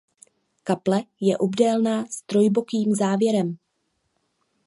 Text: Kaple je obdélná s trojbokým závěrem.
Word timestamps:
Kaple 0.63 1.03
je 1.19 1.37
obdélná 1.37 2.05
s 2.05 2.21
trojbokým 2.21 2.95
závěrem. 2.95 3.57